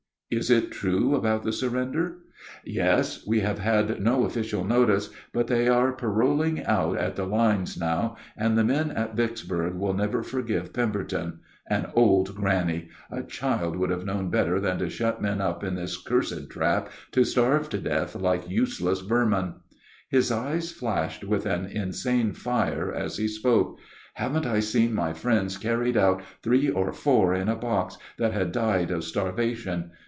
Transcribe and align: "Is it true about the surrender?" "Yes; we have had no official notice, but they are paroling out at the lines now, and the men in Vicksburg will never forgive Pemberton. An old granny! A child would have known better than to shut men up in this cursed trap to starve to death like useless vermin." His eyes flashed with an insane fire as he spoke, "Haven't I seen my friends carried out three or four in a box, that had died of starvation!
"Is 0.33 0.49
it 0.49 0.71
true 0.71 1.13
about 1.13 1.43
the 1.43 1.51
surrender?" 1.51 2.19
"Yes; 2.63 3.27
we 3.27 3.41
have 3.41 3.59
had 3.59 4.01
no 4.01 4.23
official 4.23 4.63
notice, 4.63 5.09
but 5.33 5.47
they 5.47 5.67
are 5.67 5.91
paroling 5.91 6.63
out 6.63 6.97
at 6.97 7.17
the 7.17 7.25
lines 7.25 7.77
now, 7.77 8.15
and 8.37 8.57
the 8.57 8.63
men 8.63 8.91
in 8.91 9.13
Vicksburg 9.13 9.75
will 9.75 9.93
never 9.93 10.23
forgive 10.23 10.71
Pemberton. 10.71 11.41
An 11.69 11.87
old 11.95 12.33
granny! 12.33 12.87
A 13.11 13.23
child 13.23 13.75
would 13.75 13.89
have 13.89 14.05
known 14.05 14.29
better 14.29 14.61
than 14.61 14.77
to 14.79 14.89
shut 14.89 15.21
men 15.21 15.41
up 15.41 15.65
in 15.65 15.75
this 15.75 15.97
cursed 16.01 16.49
trap 16.49 16.87
to 17.11 17.25
starve 17.25 17.67
to 17.67 17.77
death 17.77 18.15
like 18.15 18.49
useless 18.49 19.01
vermin." 19.01 19.55
His 20.07 20.31
eyes 20.31 20.71
flashed 20.71 21.25
with 21.25 21.45
an 21.45 21.65
insane 21.65 22.31
fire 22.31 22.93
as 22.93 23.17
he 23.17 23.27
spoke, 23.27 23.79
"Haven't 24.13 24.45
I 24.45 24.61
seen 24.61 24.93
my 24.93 25.11
friends 25.11 25.57
carried 25.57 25.97
out 25.97 26.21
three 26.41 26.69
or 26.69 26.93
four 26.93 27.33
in 27.33 27.49
a 27.49 27.55
box, 27.57 27.97
that 28.17 28.31
had 28.31 28.53
died 28.53 28.91
of 28.91 29.03
starvation! 29.03 29.91